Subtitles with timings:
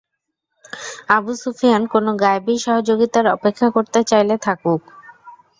[1.15, 4.81] আবু সুফিয়ান কোন গায়েবী সহযোগিতার অপেক্ষা করতে চাইলে থাকুক।